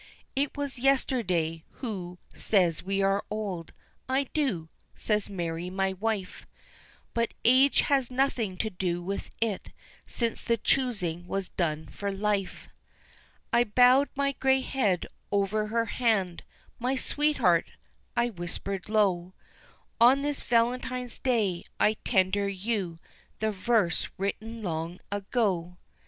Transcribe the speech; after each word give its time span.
It 0.35 0.57
was 0.57 0.79
yesterday, 0.79 1.63
who 1.73 2.17
says 2.33 2.81
we 2.81 3.03
are 3.03 3.23
old? 3.29 3.71
"I 4.09 4.29
do," 4.33 4.69
says 4.95 5.29
Mary, 5.29 5.69
my 5.69 5.93
wife, 5.93 6.47
"But 7.13 7.35
age 7.45 7.81
has 7.81 8.09
nothing 8.09 8.57
to 8.65 8.71
do 8.71 9.03
with 9.03 9.29
it, 9.41 9.69
since 10.07 10.41
the 10.41 10.57
choosing 10.57 11.27
was 11.27 11.49
done 11.49 11.85
for 11.85 12.11
life." 12.11 12.67
I 13.53 13.63
bowed 13.63 14.09
my 14.15 14.31
grey 14.31 14.61
head 14.61 15.05
over 15.31 15.67
her 15.67 15.85
hand, 15.85 16.45
"my 16.79 16.95
sweetheart," 16.95 17.69
I 18.17 18.31
whispered 18.31 18.89
low, 18.89 19.35
On 19.99 20.23
this 20.23 20.41
Valentine's 20.41 21.19
day 21.19 21.63
I 21.79 21.93
tender 22.03 22.47
you 22.49 22.97
the 23.37 23.51
verse 23.51 24.09
written 24.17 24.63
long 24.63 24.99
ago. 25.11 25.77